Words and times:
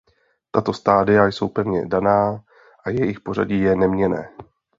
Tato 0.51 0.71
stadia 0.73 1.25
jsou 1.27 1.47
pevně 1.49 1.85
daná 1.87 2.43
a 2.85 2.89
jejich 2.89 3.19
pořadí 3.19 3.61
je 3.61 3.75
neměnné. 3.75 4.29